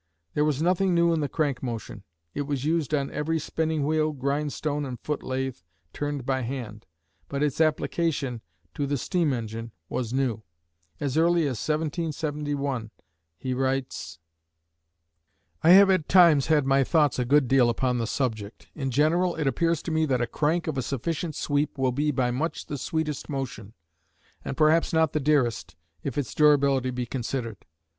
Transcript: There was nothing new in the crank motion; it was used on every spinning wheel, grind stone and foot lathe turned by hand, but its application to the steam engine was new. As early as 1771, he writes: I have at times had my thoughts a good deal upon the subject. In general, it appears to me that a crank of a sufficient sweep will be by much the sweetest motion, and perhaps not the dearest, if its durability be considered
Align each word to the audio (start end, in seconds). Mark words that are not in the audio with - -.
There 0.33 0.43
was 0.45 0.63
nothing 0.63 0.95
new 0.95 1.13
in 1.13 1.19
the 1.19 1.29
crank 1.29 1.61
motion; 1.61 2.01
it 2.33 2.47
was 2.47 2.65
used 2.65 2.91
on 2.91 3.11
every 3.11 3.37
spinning 3.37 3.85
wheel, 3.85 4.13
grind 4.13 4.51
stone 4.51 4.83
and 4.83 4.99
foot 4.99 5.21
lathe 5.21 5.57
turned 5.93 6.25
by 6.25 6.41
hand, 6.41 6.87
but 7.29 7.43
its 7.43 7.61
application 7.61 8.41
to 8.73 8.87
the 8.87 8.97
steam 8.97 9.31
engine 9.31 9.71
was 9.89 10.11
new. 10.11 10.41
As 10.99 11.17
early 11.19 11.43
as 11.43 11.59
1771, 11.61 12.89
he 13.37 13.53
writes: 13.53 14.17
I 15.61 15.69
have 15.69 15.91
at 15.91 16.09
times 16.09 16.47
had 16.47 16.65
my 16.65 16.83
thoughts 16.83 17.19
a 17.19 17.23
good 17.23 17.47
deal 17.47 17.69
upon 17.69 17.99
the 17.99 18.07
subject. 18.07 18.69
In 18.73 18.89
general, 18.89 19.35
it 19.35 19.45
appears 19.45 19.83
to 19.83 19.91
me 19.91 20.07
that 20.07 20.19
a 20.19 20.25
crank 20.25 20.65
of 20.65 20.79
a 20.79 20.81
sufficient 20.81 21.35
sweep 21.35 21.77
will 21.77 21.91
be 21.91 22.09
by 22.09 22.31
much 22.31 22.65
the 22.65 22.79
sweetest 22.79 23.29
motion, 23.29 23.73
and 24.43 24.57
perhaps 24.57 24.93
not 24.93 25.13
the 25.13 25.19
dearest, 25.19 25.75
if 26.01 26.17
its 26.17 26.33
durability 26.33 26.89
be 26.89 27.05
considered 27.05 27.63